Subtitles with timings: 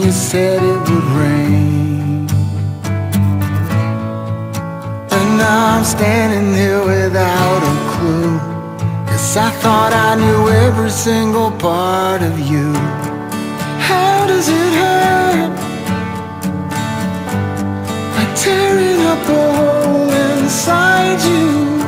[0.00, 2.28] you said it would rain.
[5.16, 8.38] And now I'm standing here without a clue.
[9.06, 12.72] Cause I thought I knew every single part of you.
[13.88, 15.52] How does it hurt?
[18.16, 21.78] Like tearing up a hole inside you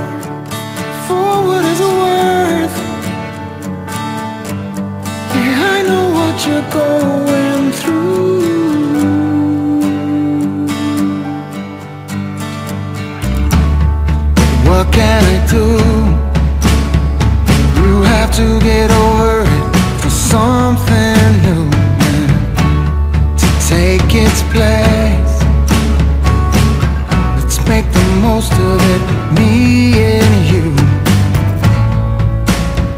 [1.07, 2.77] For what it's worth.
[5.35, 7.18] Yeah, I know what you're going
[28.39, 29.03] most of it,
[29.37, 30.71] me and you.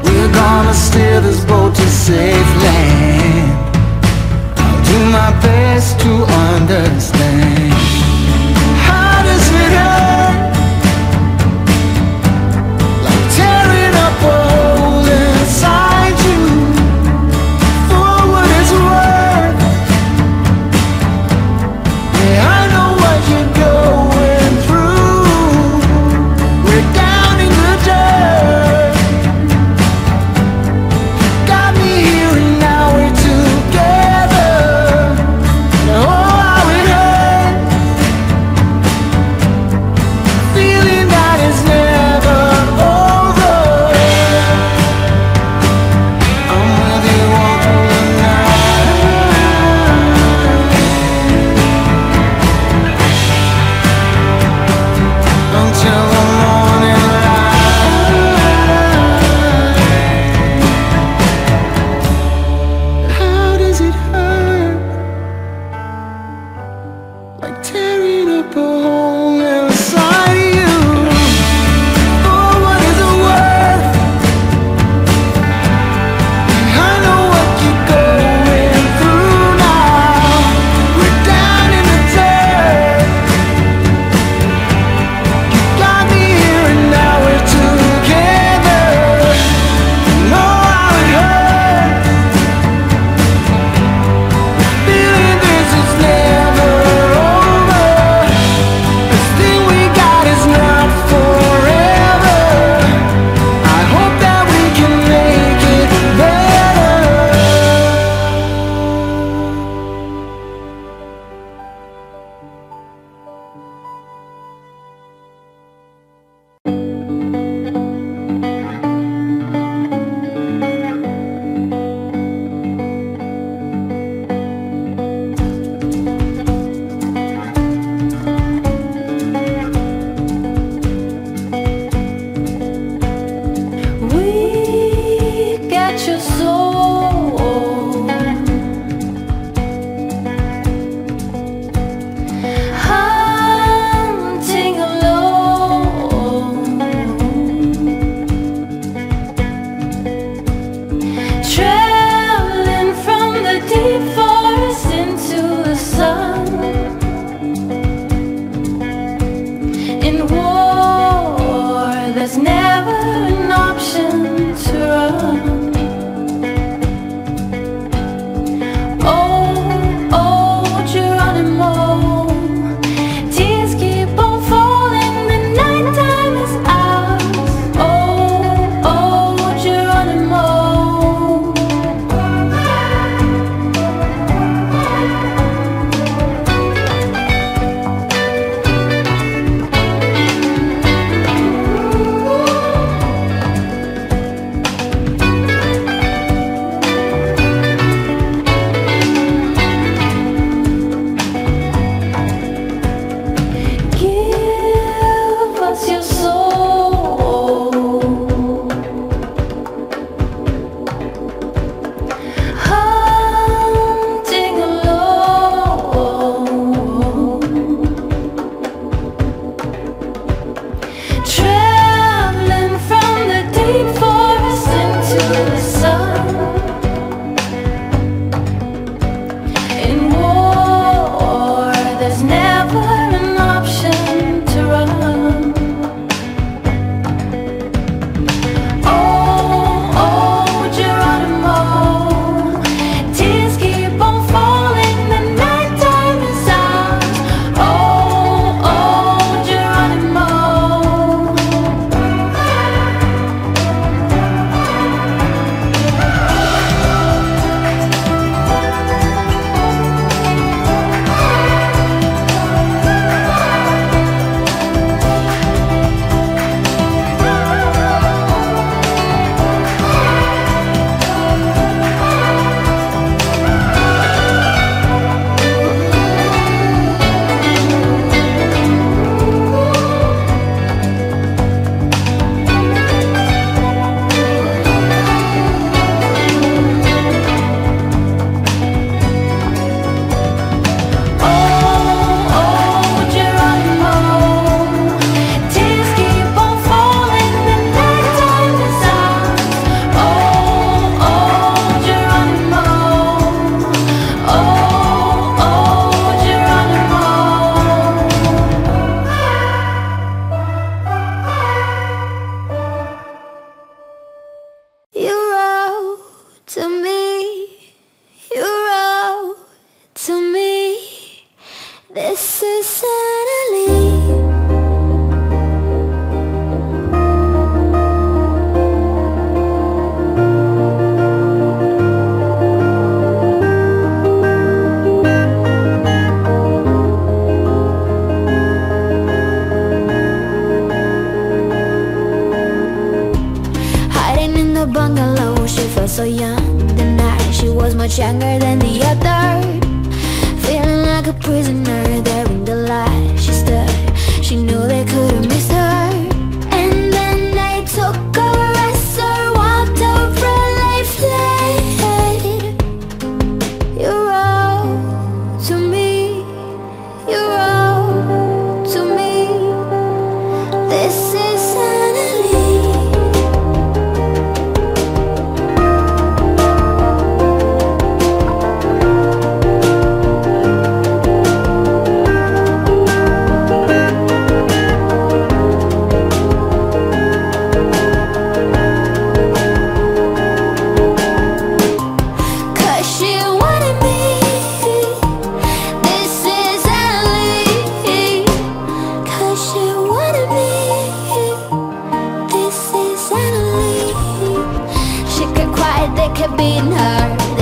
[0.05, 3.51] We're gonna steer this boat to safe land.
[4.59, 6.13] I'll do my best to
[6.45, 7.30] understand.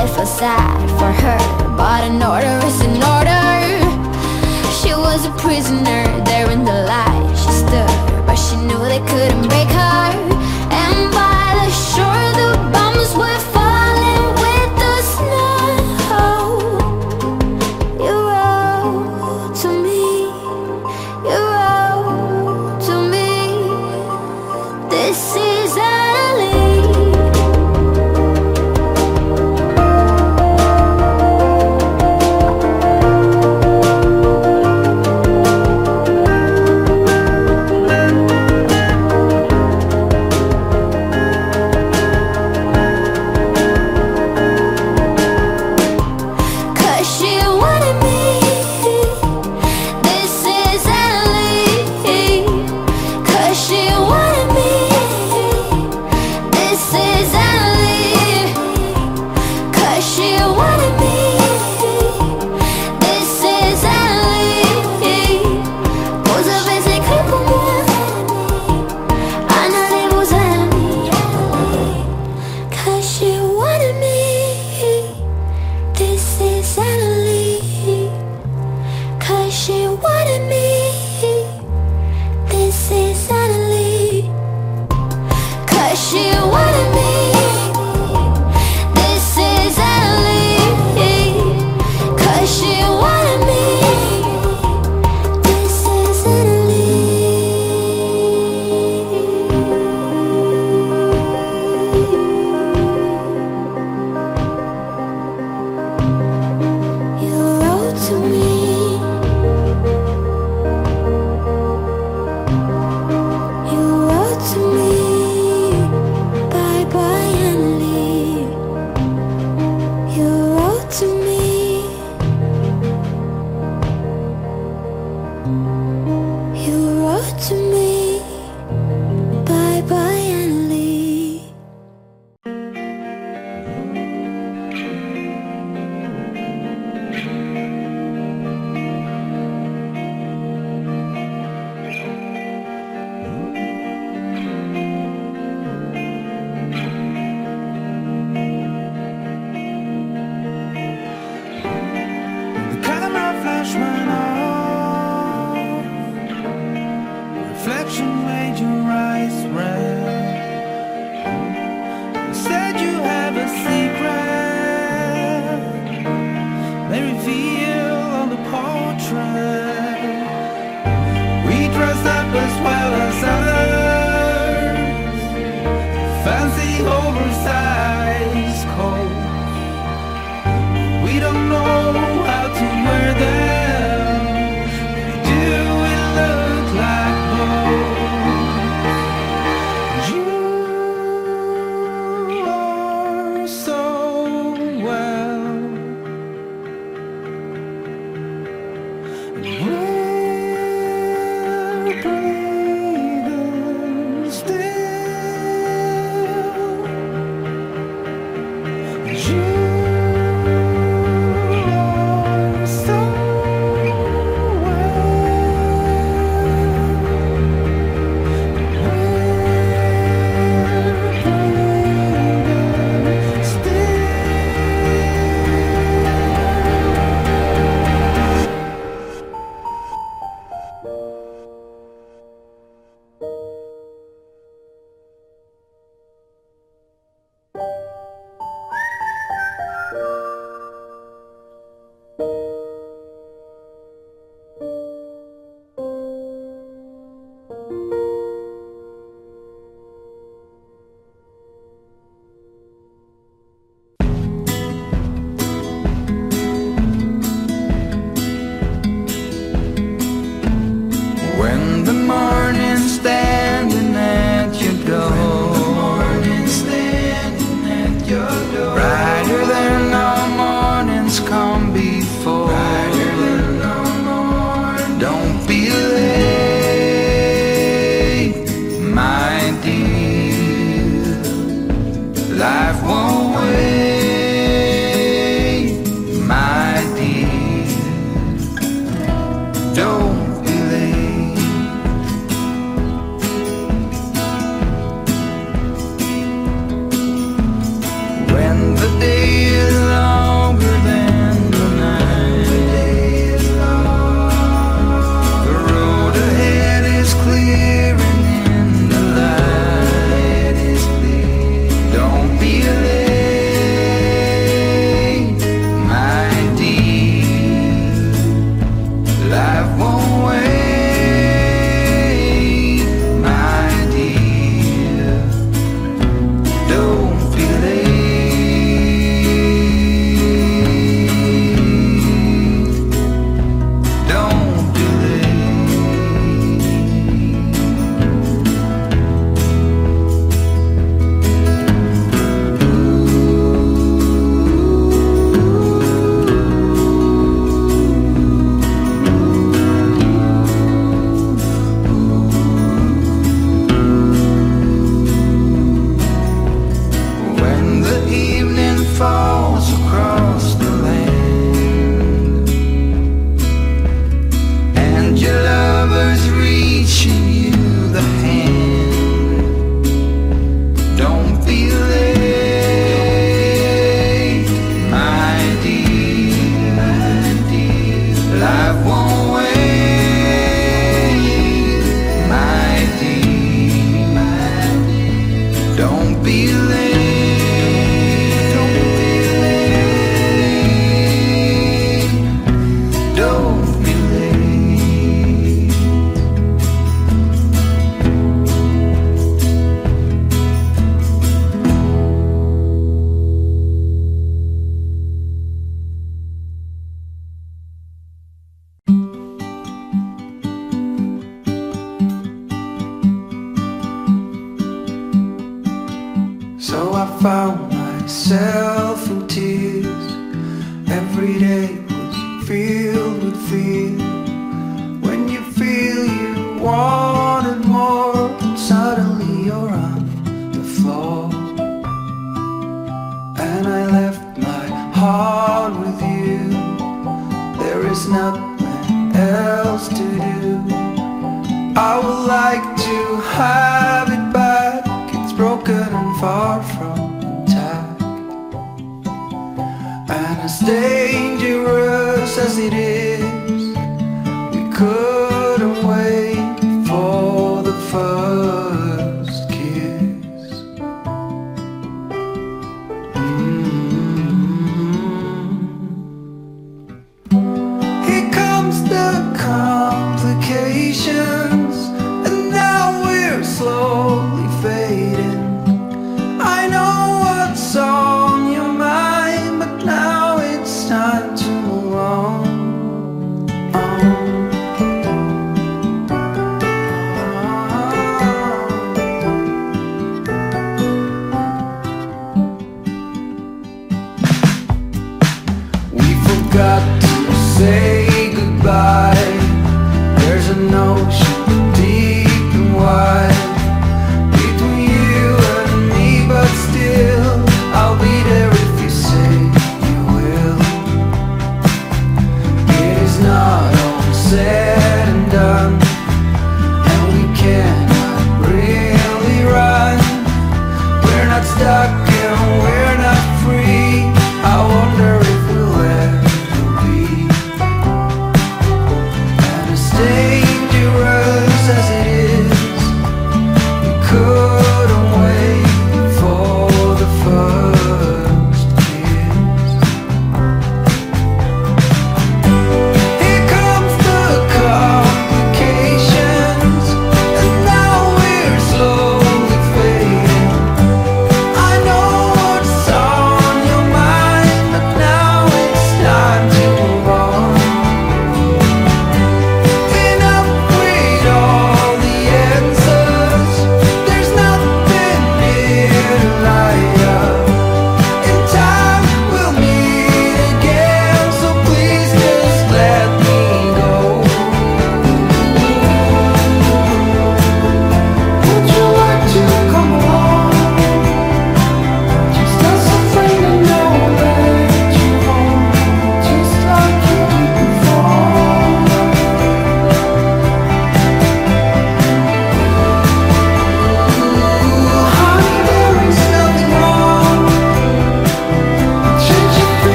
[0.00, 1.38] if I sad for her
[1.76, 3.46] But an order is an order.
[4.78, 7.34] She was a prisoner there in the light.
[7.42, 10.47] She stood, but she knew they couldn't break her.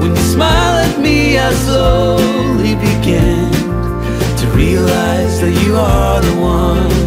[0.00, 3.50] When you smile at me, I slowly begin
[4.40, 7.01] to realize that you are the one.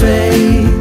[0.00, 0.73] Face.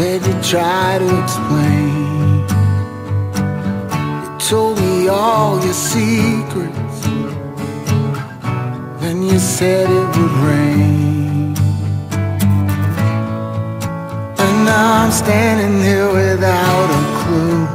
[0.00, 2.40] Said you'd try to explain.
[4.22, 7.00] You told me all your secrets.
[9.02, 11.54] Then you said it would rain.
[14.44, 17.66] And now I'm standing here without a clue.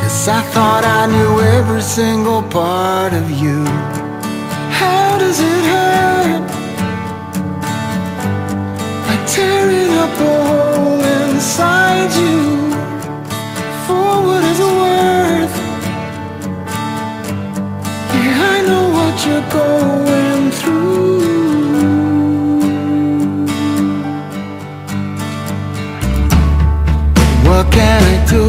[0.00, 3.64] Cause I thought I knew every single part of you.
[4.80, 6.44] How does it hurt?
[9.08, 10.63] Like tearing up a
[11.44, 12.70] hole inside you
[13.86, 15.56] For what it's worth
[18.14, 21.04] Yeah, I know what you're going through
[27.48, 28.44] What can I do?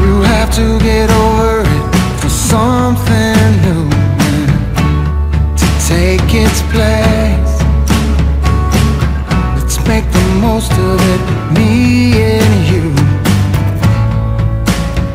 [0.00, 3.88] You have to get over it for something new
[5.56, 7.03] to take its place.
[10.74, 12.84] understood that me and you.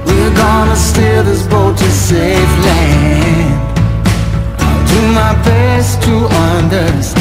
[0.06, 3.54] We're gonna steer this boat to safe land.
[4.60, 6.14] I'll do my best to
[6.56, 7.19] understand.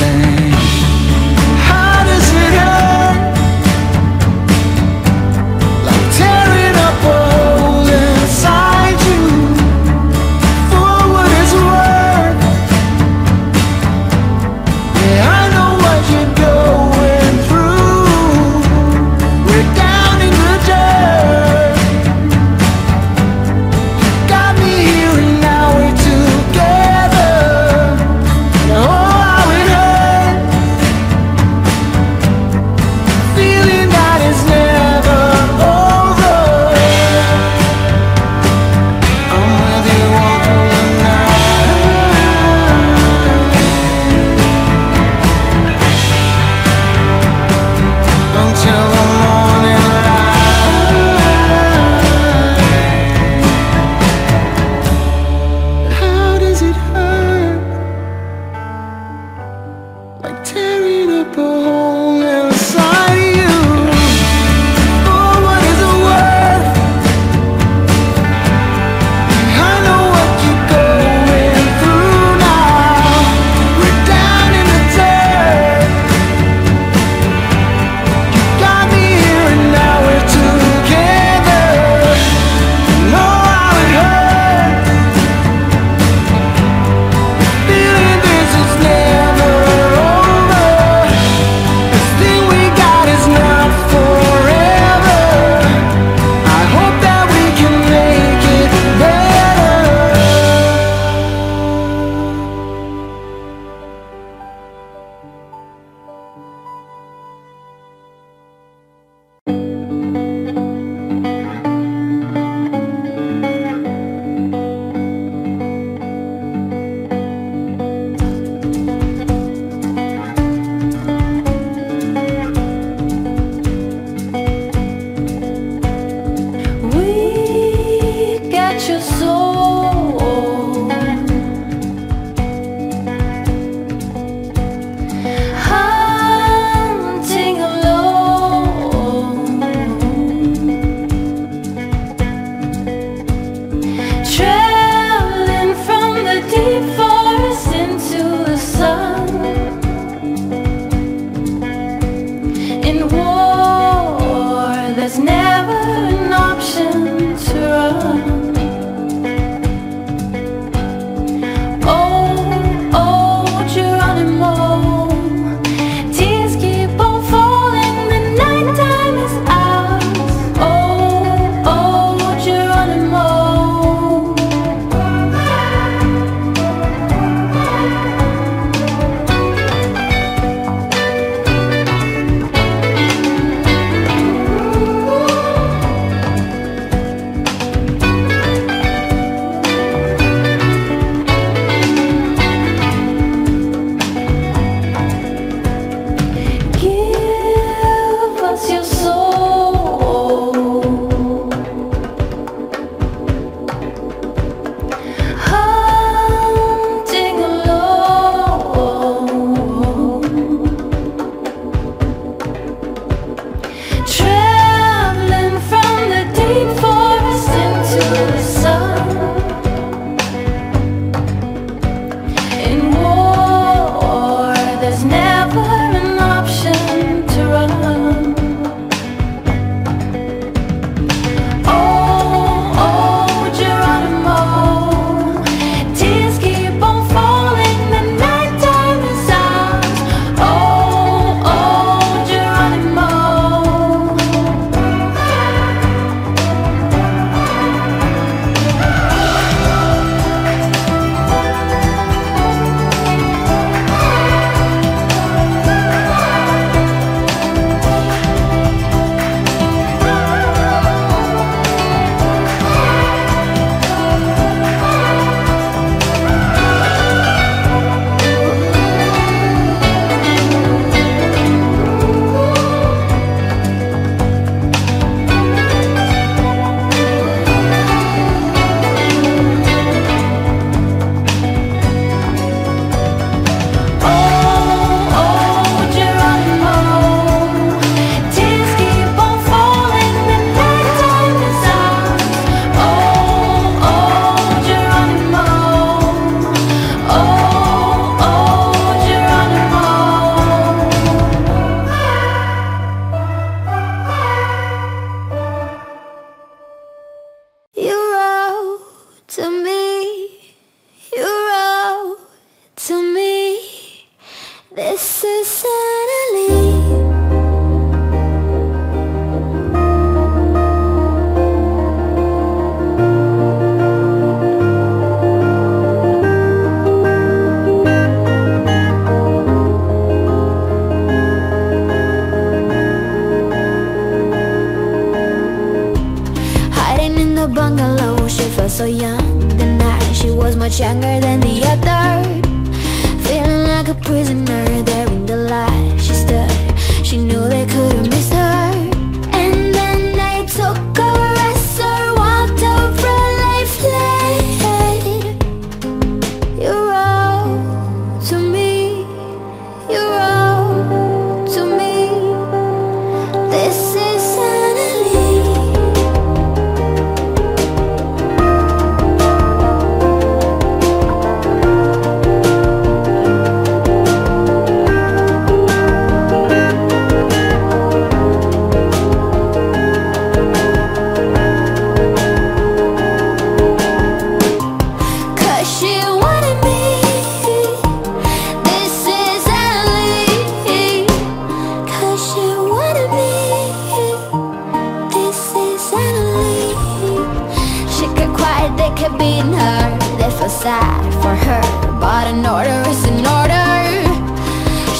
[400.69, 401.63] sad for her
[401.99, 403.69] But an order is an order.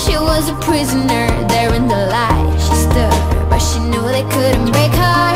[0.03, 2.55] She was a prisoner there in the light.
[2.67, 5.29] She stood, but she knew they couldn't break her.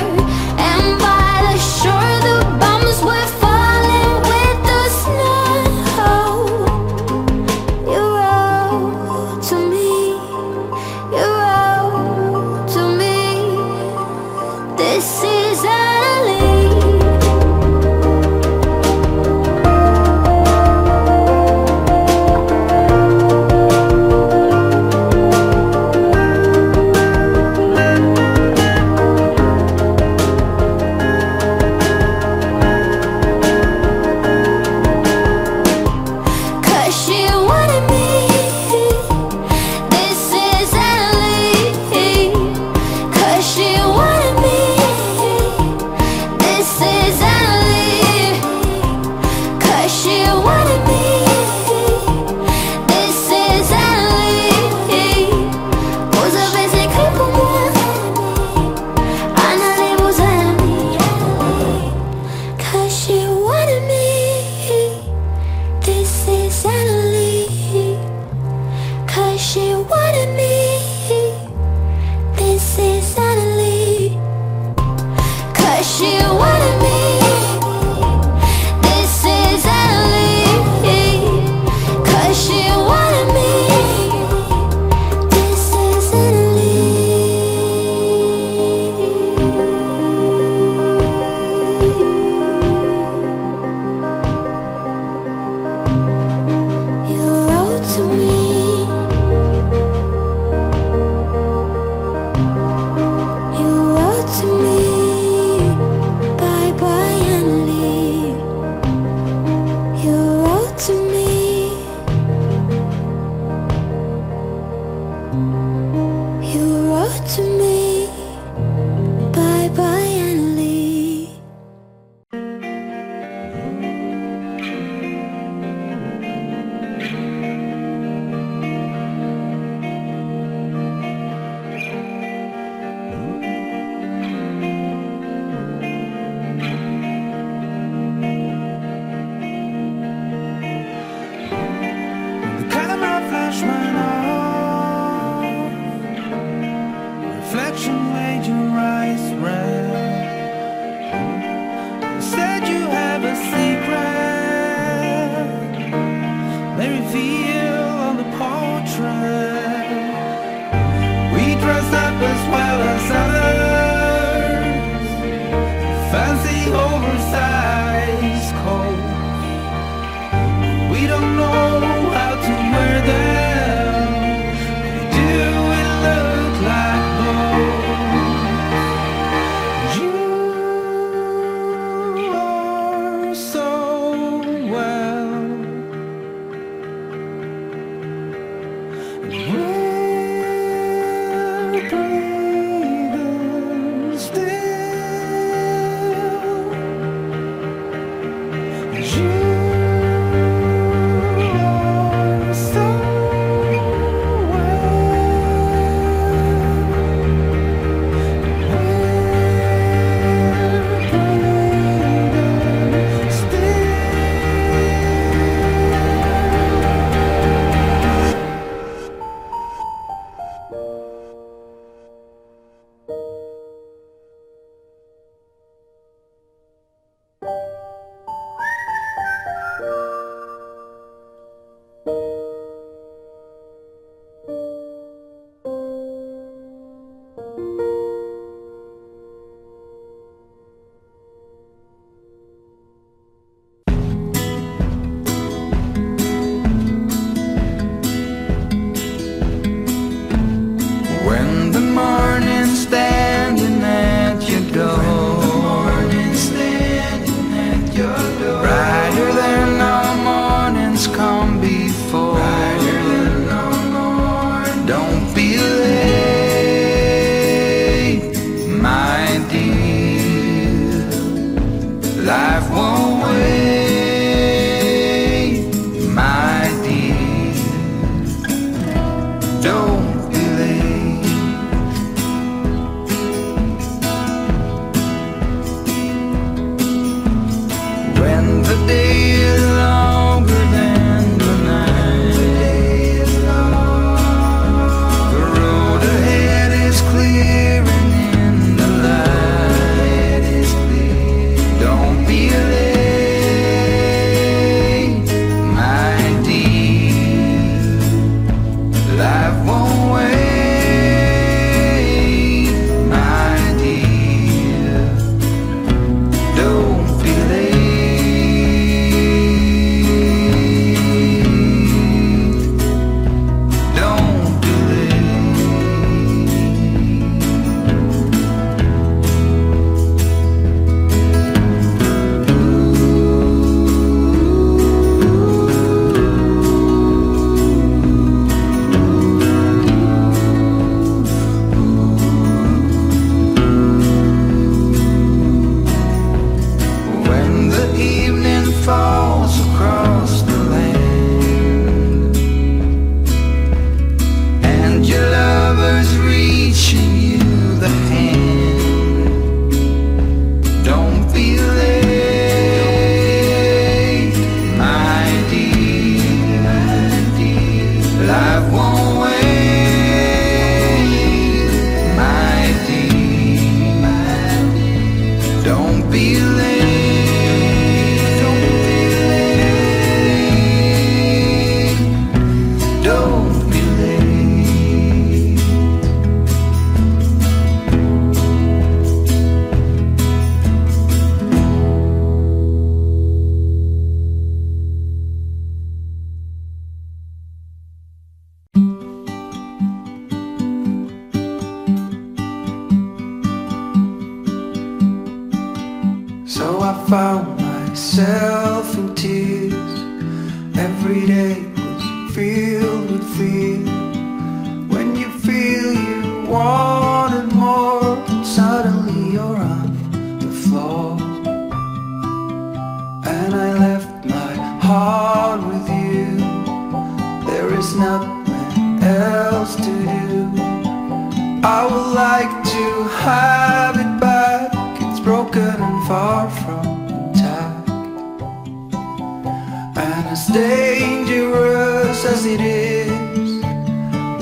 [440.52, 443.64] dangerous as it is,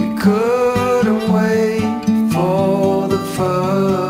[0.00, 4.09] we couldn't wait for the first.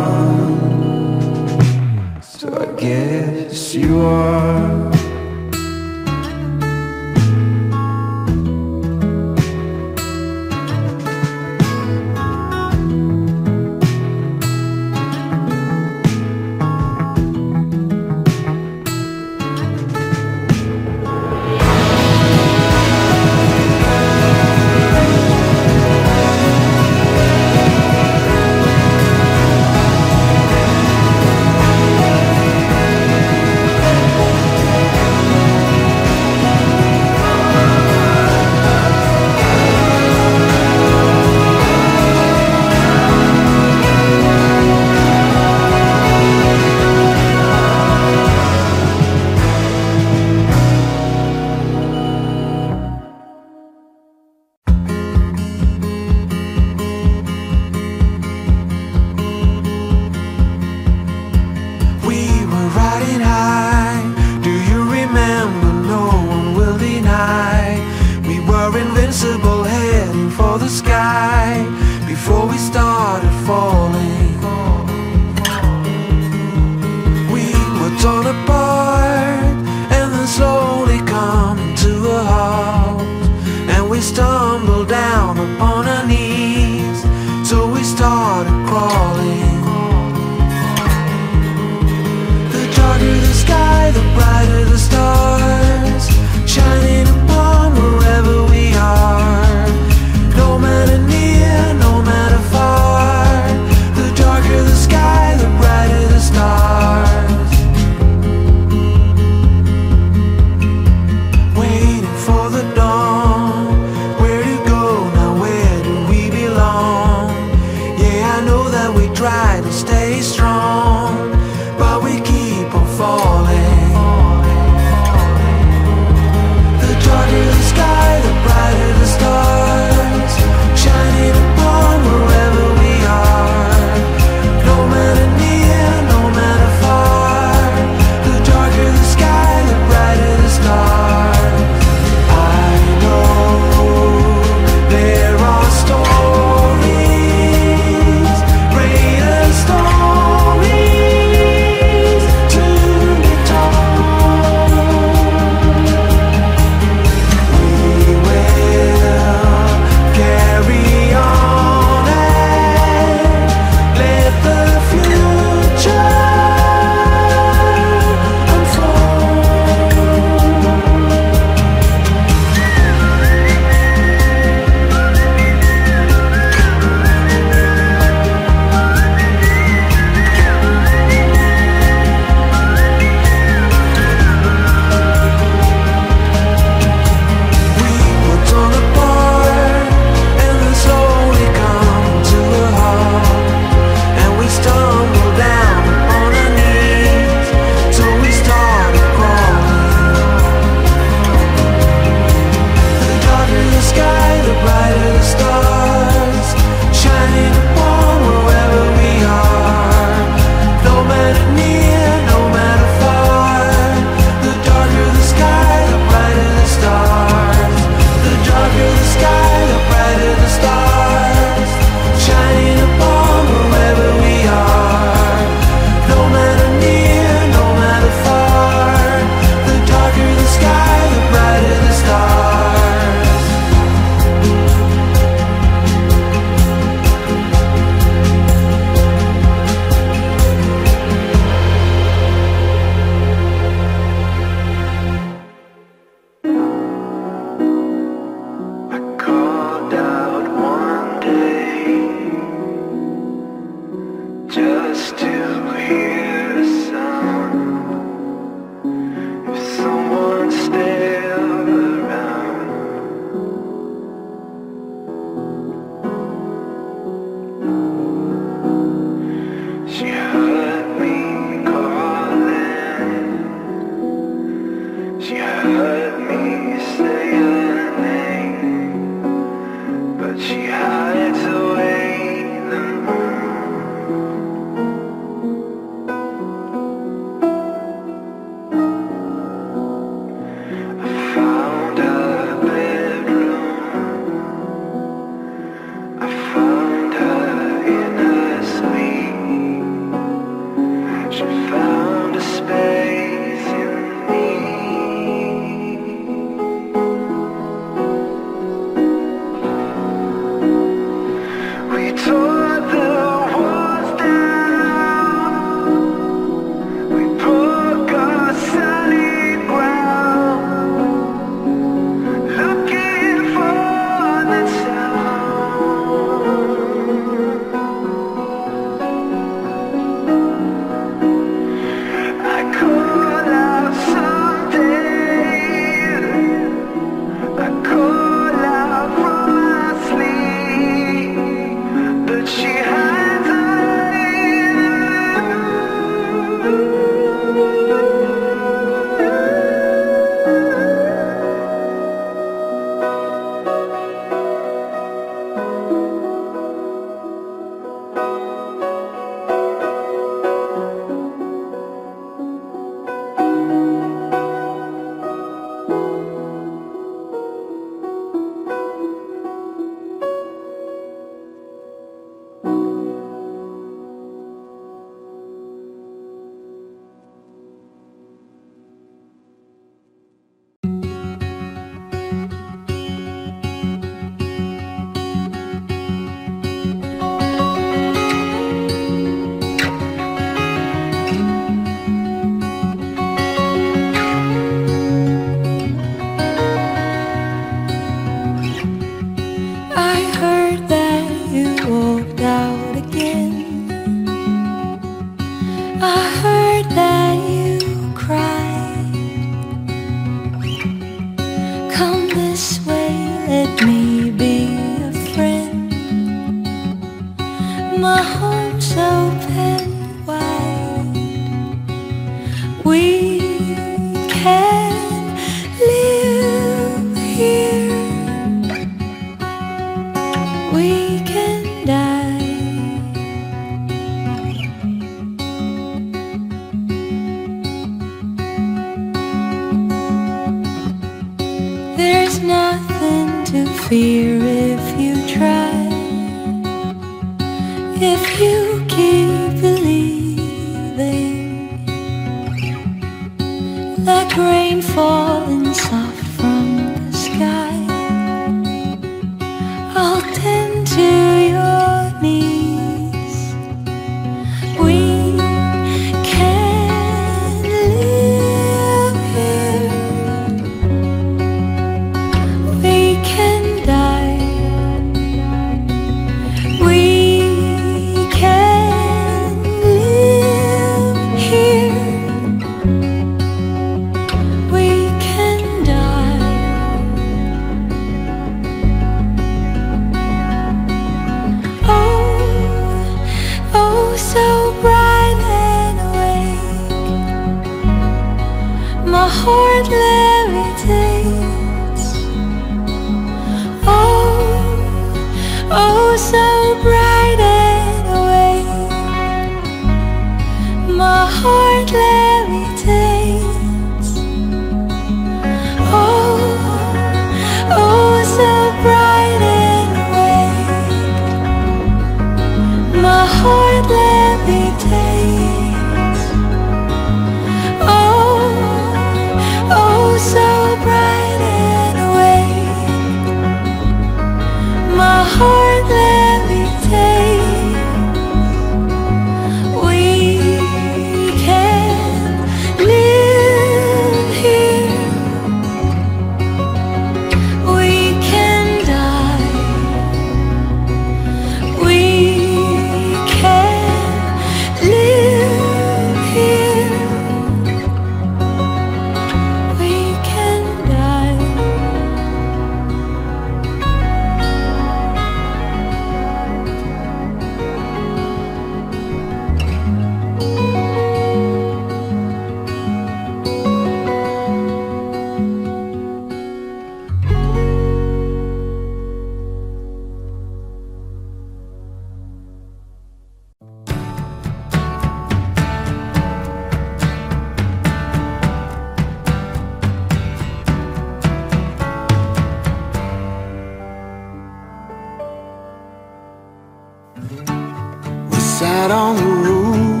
[598.88, 600.00] Sat on the roof.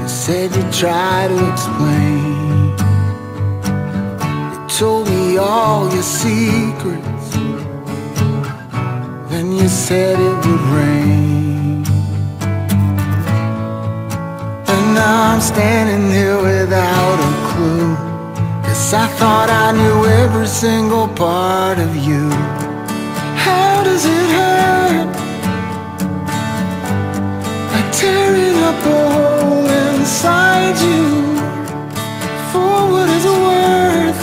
[0.00, 2.70] You said you tried to explain.
[4.52, 7.28] You told me all your secrets.
[9.30, 11.84] Then you said it would rain.
[14.72, 17.96] And now I'm standing here without a clue.
[18.64, 22.30] Cause I thought I knew every single part of you.
[23.44, 25.15] How does it hurt?
[28.06, 31.04] Tearing up a hole inside you.
[32.52, 34.22] For what it's worth.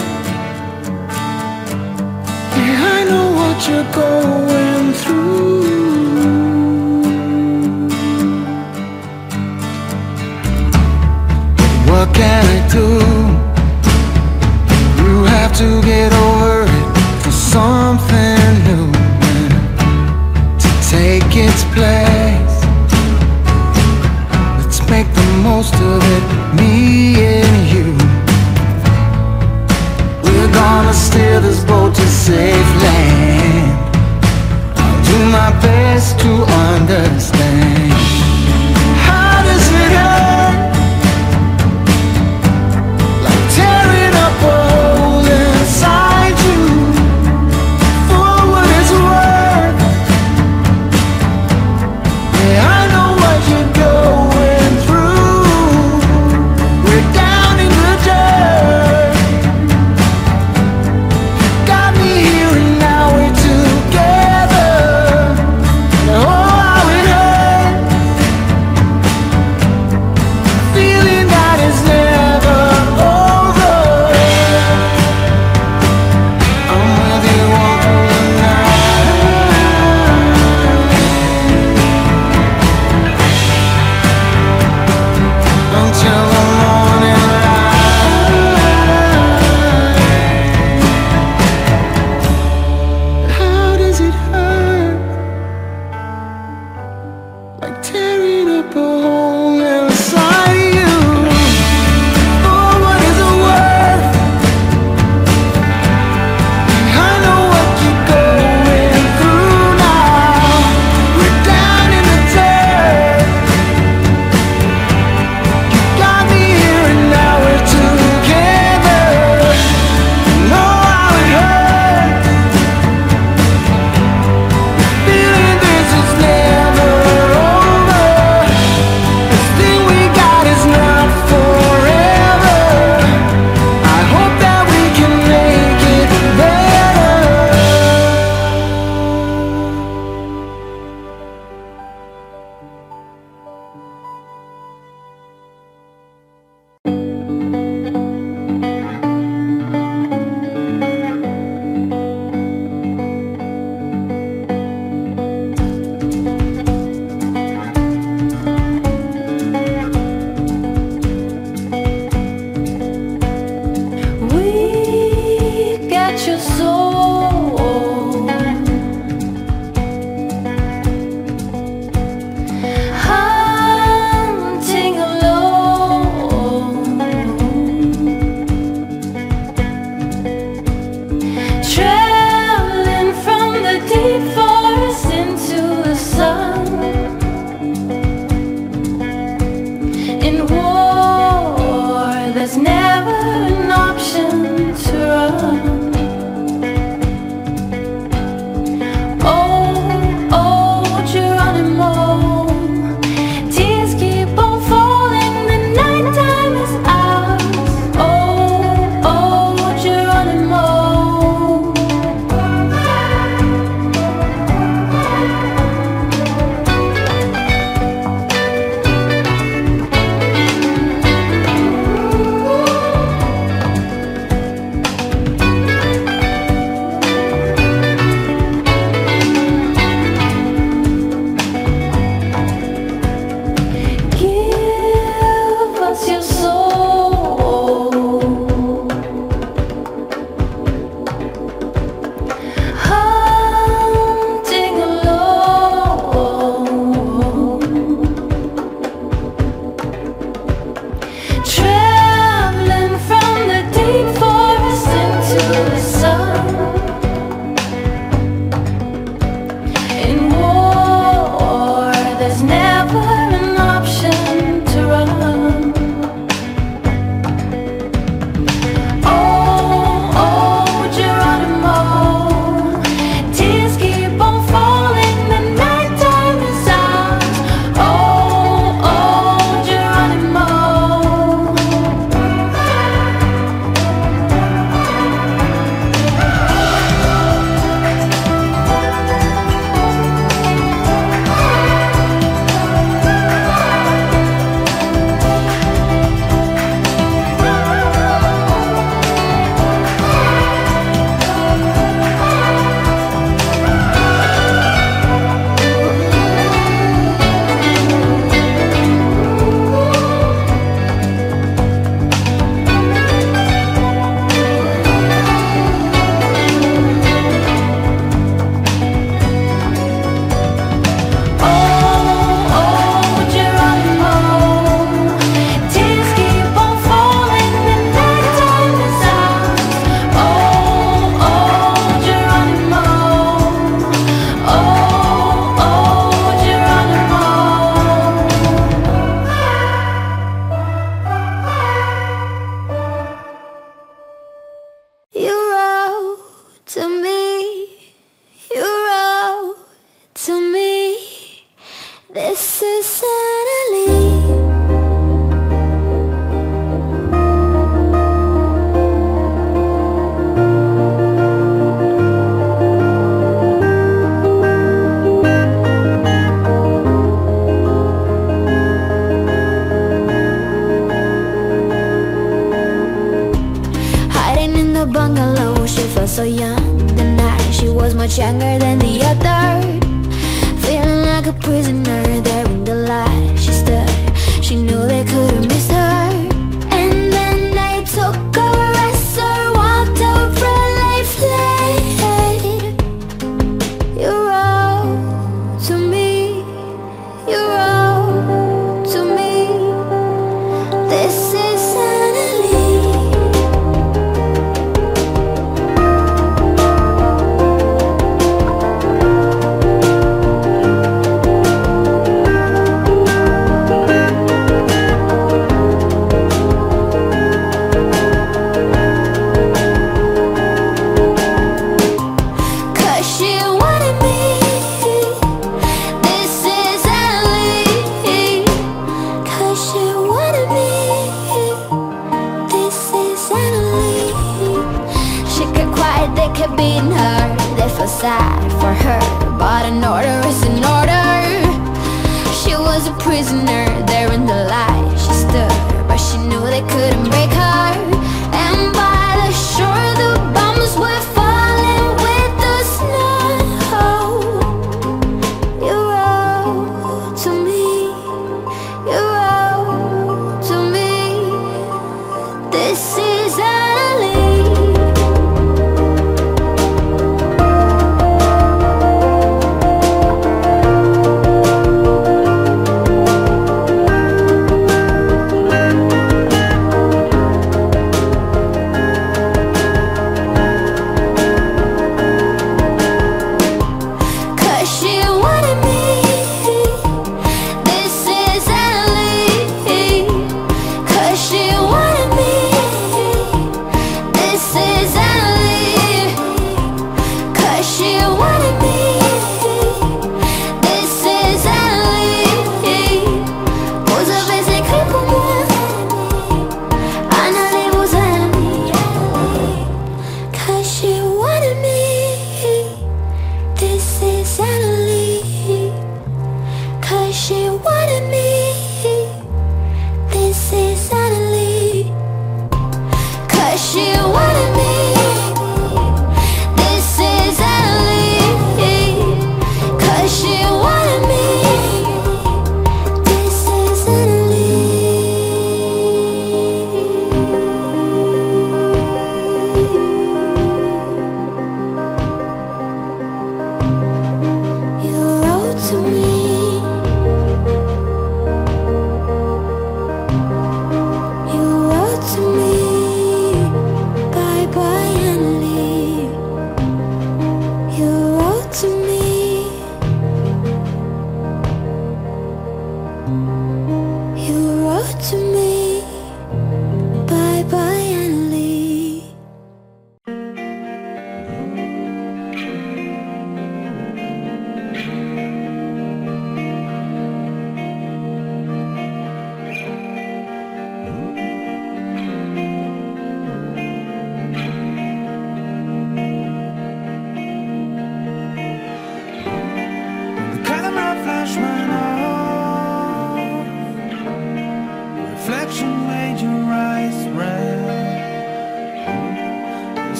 [2.59, 5.63] Yeah, I know what you're going through.
[11.89, 12.87] What can I do?
[15.03, 16.85] You have to get over it
[17.21, 18.87] for something new
[20.63, 22.22] to take its place.
[32.25, 33.71] Safe land.
[34.77, 36.31] I'll do my best to
[36.71, 37.72] understand.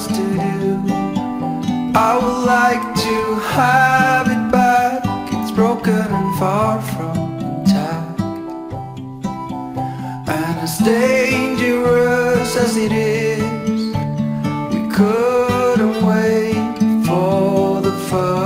[0.00, 0.92] else to do
[1.94, 5.02] I would like to have it back.
[5.32, 8.20] It's broken and far from intact.
[10.28, 13.40] And as dangerous as it is
[14.72, 18.39] We couldn't wait for the first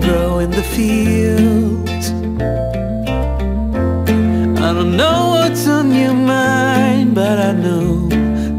[0.00, 2.10] grow in the fields.
[4.66, 8.08] I don't know what's on your mind But I know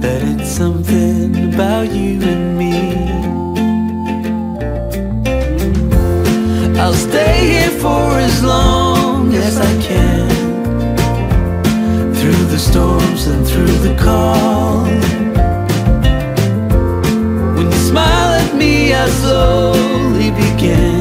[0.04, 2.76] that it's something about you and me.
[6.80, 10.30] I'll stay here for as long as I can.
[12.14, 14.88] Through the storms and through the calm.
[17.56, 21.01] When you smile at me I slowly begin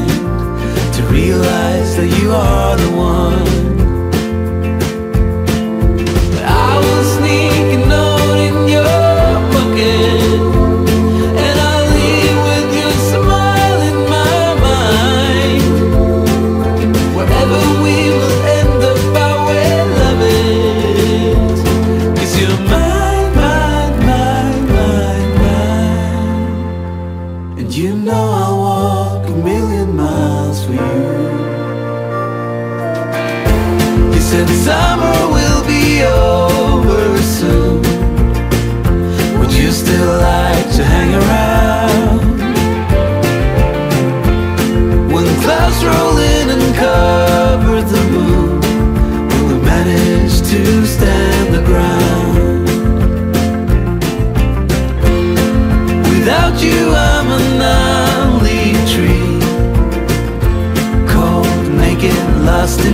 [1.31, 3.50] realize that you are the one.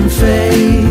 [0.06, 0.87] and.